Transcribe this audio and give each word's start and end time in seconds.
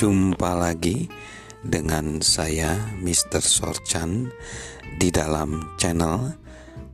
Jumpa 0.00 0.56
lagi 0.56 1.12
dengan 1.60 2.24
saya 2.24 2.72
Mr. 3.04 3.44
Sorchan 3.44 4.32
di 4.96 5.12
dalam 5.12 5.76
channel 5.76 6.40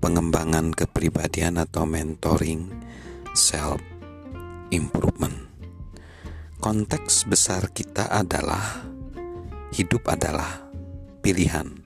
pengembangan 0.03 0.75
kepribadian 0.75 1.63
atau 1.63 1.87
mentoring 1.87 2.67
self 3.31 3.79
improvement. 4.75 5.39
Konteks 6.59 7.31
besar 7.31 7.71
kita 7.71 8.11
adalah 8.11 8.83
hidup 9.71 10.03
adalah 10.11 10.67
pilihan. 11.23 11.79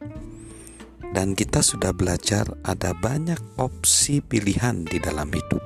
Dan 1.13 1.37
kita 1.37 1.61
sudah 1.61 1.93
belajar 1.93 2.49
ada 2.65 2.97
banyak 2.97 3.61
opsi 3.61 4.25
pilihan 4.25 4.89
di 4.89 4.97
dalam 4.97 5.29
hidup. 5.29 5.61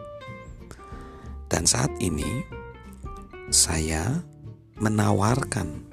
Dan 1.46 1.62
saat 1.62 1.94
ini 2.02 2.42
saya 3.54 4.33
menawarkan 4.78 5.86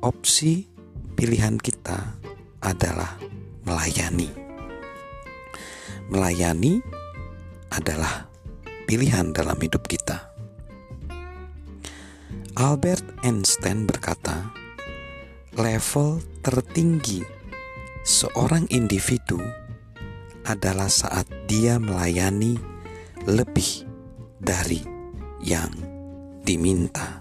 opsi 0.00 0.64
pilihan 1.12 1.60
kita 1.60 2.16
adalah 2.64 3.20
melayani. 3.66 4.30
Melayani 6.08 6.80
adalah 7.68 8.30
pilihan 8.88 9.36
dalam 9.36 9.60
hidup 9.60 9.84
kita. 9.84 10.32
Albert 12.58 13.22
Einstein 13.22 13.84
berkata, 13.86 14.50
level 15.54 16.24
tertinggi 16.42 17.22
seorang 18.02 18.64
individu 18.72 19.38
adalah 20.48 20.88
saat 20.88 21.28
dia 21.44 21.76
melayani 21.76 22.56
lebih 23.28 23.84
dari 24.40 24.80
yang 25.44 25.87
diminta. 26.48 27.20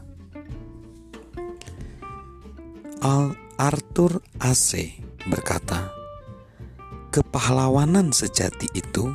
Al 3.03 3.35
Arthur 3.59 4.23
AC 4.39 5.03
berkata, 5.27 5.91
"Kepahlawanan 7.11 8.15
sejati 8.15 8.71
itu 8.71 9.11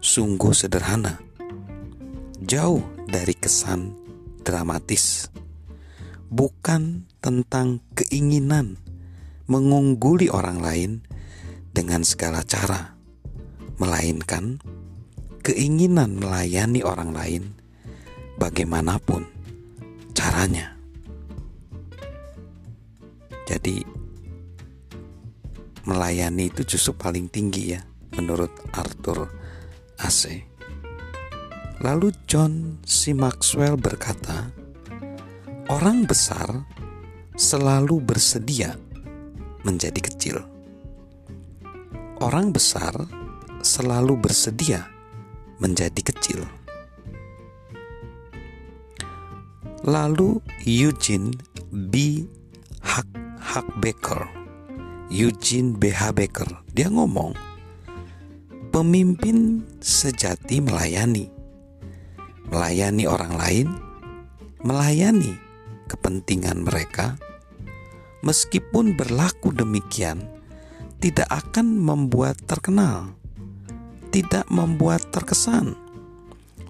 sungguh 0.00 0.56
sederhana, 0.56 1.20
jauh 2.40 2.80
dari 3.04 3.36
kesan 3.36 3.92
dramatis, 4.40 5.28
bukan 6.32 7.04
tentang 7.20 7.84
keinginan 7.92 8.80
mengungguli 9.52 10.32
orang 10.32 10.64
lain 10.64 10.92
dengan 11.76 12.08
segala 12.08 12.40
cara, 12.40 12.96
melainkan 13.76 14.64
keinginan 15.44 16.16
melayani 16.16 16.80
orang 16.80 17.12
lain 17.12 17.65
bagaimanapun 18.36 19.24
caranya. 20.16 20.76
Jadi, 23.46 23.84
melayani 25.86 26.50
itu 26.50 26.66
justru 26.66 26.96
paling 26.96 27.30
tinggi 27.30 27.76
ya, 27.76 27.80
menurut 28.16 28.50
Arthur 28.74 29.30
AC. 30.02 30.42
Lalu 31.84 32.08
John 32.24 32.80
C. 32.82 33.12
Maxwell 33.12 33.76
berkata, 33.76 34.50
"Orang 35.68 36.08
besar 36.08 36.64
selalu 37.36 38.00
bersedia 38.00 38.80
menjadi 39.60 40.00
kecil. 40.00 40.36
Orang 42.16 42.54
besar 42.56 42.96
selalu 43.60 44.16
bersedia 44.16 44.88
menjadi 45.60 46.00
kecil. 46.00 46.48
Lalu 49.86 50.42
Eugene 50.66 51.30
B. 51.70 52.26
Hack 52.82 53.06
Hack 53.38 53.70
Baker, 53.78 54.26
Eugene 55.06 55.78
B. 55.78 55.94
H. 55.94 56.10
Baker, 56.10 56.66
dia 56.74 56.90
ngomong, 56.90 57.38
pemimpin 58.74 59.62
sejati 59.78 60.58
melayani, 60.58 61.30
melayani 62.50 63.06
orang 63.06 63.38
lain, 63.38 63.68
melayani 64.66 65.38
kepentingan 65.86 66.66
mereka 66.66 67.14
meskipun 68.26 68.98
berlaku 68.98 69.54
demikian, 69.54 70.26
tidak 70.98 71.30
akan 71.30 71.78
membuat 71.78 72.34
terkenal, 72.42 73.14
tidak 74.10 74.50
membuat 74.50 75.06
terkesan. 75.14 75.78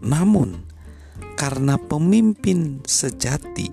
Namun, 0.04 0.65
karena 1.36 1.76
pemimpin 1.76 2.80
sejati 2.88 3.68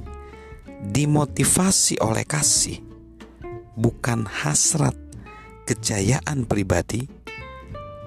dimotivasi 0.84 2.04
oleh 2.04 2.28
kasih, 2.28 2.84
bukan 3.80 4.28
hasrat 4.28 4.94
kejayaan 5.64 6.44
pribadi, 6.44 7.08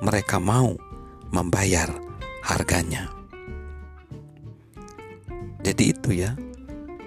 mereka 0.05 0.37
mau 0.37 0.77
membayar 1.33 1.89
harganya. 2.45 3.09
Jadi, 5.65 5.85
itu 5.91 6.11
ya, 6.15 6.37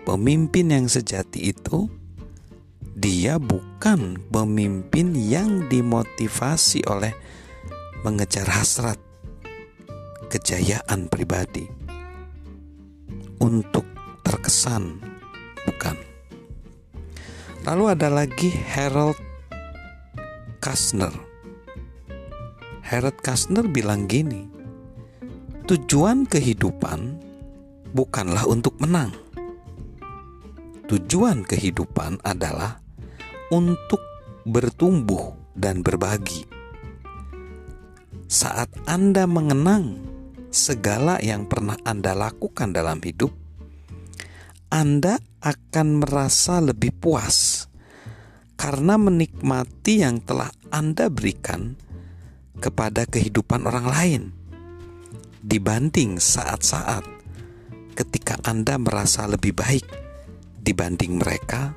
pemimpin 0.03 0.73
yang 0.73 0.89
sejati 0.89 1.53
itu 1.53 1.87
dia 2.99 3.39
bukan 3.39 4.19
pemimpin 4.27 5.15
yang 5.15 5.69
dimotivasi 5.71 6.83
oleh 6.89 7.15
mengejar 8.03 8.49
hasrat 8.51 8.99
kejayaan 10.27 11.07
pribadi 11.07 11.78
untuk 13.39 13.87
terkesan, 14.23 14.99
bukan. 15.63 15.95
Lalu 17.67 17.83
ada 17.91 18.07
lagi 18.07 18.51
Harold 18.51 19.19
Kastner. 20.63 21.11
Harold 22.83 23.19
Kastner 23.19 23.67
bilang 23.67 24.07
gini, 24.07 24.47
tujuan 25.67 26.27
kehidupan 26.27 27.19
bukanlah 27.93 28.47
untuk 28.47 28.75
menang. 28.79 29.13
Tujuan 30.89 31.45
kehidupan 31.45 32.25
adalah 32.25 32.81
untuk 33.53 34.01
bertumbuh 34.49 35.37
dan 35.53 35.85
berbagi. 35.85 36.49
Saat 38.25 38.73
Anda 38.89 39.29
mengenang 39.29 40.08
segala 40.49 41.21
yang 41.21 41.45
pernah 41.45 41.77
Anda 41.85 42.17
lakukan 42.17 42.73
dalam 42.73 43.01
hidup, 43.01 43.33
Anda 44.69 45.17
akan 45.41 46.03
merasa 46.03 46.59
lebih 46.59 46.93
puas 46.97 47.69
karena 48.59 48.99
menikmati 48.99 50.03
yang 50.03 50.19
telah 50.25 50.51
Anda 50.69 51.07
berikan 51.07 51.79
kepada 52.59 53.07
kehidupan 53.07 53.63
orang 53.63 53.87
lain 53.87 54.23
dibanding 55.39 56.19
saat-saat 56.19 57.07
ketika 57.95 58.35
Anda 58.43 58.75
merasa 58.75 59.25
lebih 59.31 59.55
baik 59.55 59.87
dibanding 60.59 61.23
mereka 61.23 61.71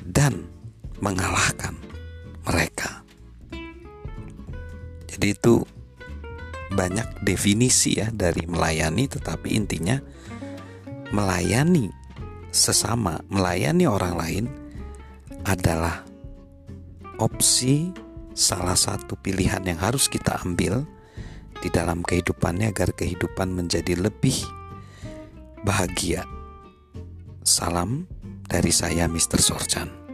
dan 0.00 0.48
mengalahkan 1.04 1.76
mereka. 2.48 3.04
Jadi 5.08 5.36
itu 5.36 5.77
banyak 6.78 7.26
definisi 7.26 7.98
ya 7.98 8.06
dari 8.14 8.46
melayani 8.46 9.10
tetapi 9.10 9.58
intinya 9.58 9.98
melayani 11.10 11.90
sesama, 12.54 13.18
melayani 13.26 13.90
orang 13.90 14.14
lain 14.14 14.44
adalah 15.42 16.06
opsi 17.18 17.90
salah 18.38 18.78
satu 18.78 19.18
pilihan 19.18 19.66
yang 19.66 19.82
harus 19.82 20.06
kita 20.06 20.38
ambil 20.46 20.86
di 21.58 21.66
dalam 21.74 22.06
kehidupannya 22.06 22.70
agar 22.70 22.94
kehidupan 22.94 23.50
menjadi 23.50 23.98
lebih 23.98 24.38
bahagia. 25.66 26.22
Salam 27.42 28.06
dari 28.46 28.70
saya 28.70 29.10
Mr. 29.10 29.42
Sorchan. 29.42 30.07